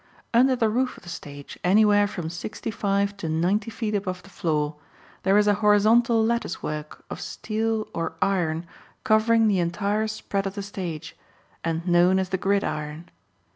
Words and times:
Under 0.33 0.55
the 0.55 0.67
roof 0.67 0.97
of 0.97 1.03
the 1.03 1.09
stage, 1.09 1.59
anywhere 1.63 2.07
from 2.07 2.27
sixty 2.31 2.71
five 2.71 3.15
to 3.17 3.29
ninety 3.29 3.69
feet 3.69 3.93
above 3.93 4.23
the 4.23 4.31
floor, 4.31 4.77
there 5.21 5.37
is 5.37 5.45
a 5.45 5.53
horizontal 5.61 6.25
lattice 6.25 6.63
work 6.63 7.05
of 7.11 7.21
steel 7.21 7.87
or 7.93 8.13
iron 8.19 8.65
covering 9.03 9.47
the 9.47 9.59
entire 9.59 10.07
spread 10.07 10.47
of 10.47 10.55
the 10.55 10.63
stage, 10.63 11.15
and 11.63 11.87
known 11.87 12.17
as 12.17 12.29
the 12.29 12.39
gridiron. 12.39 13.09